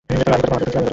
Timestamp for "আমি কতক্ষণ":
0.09-0.53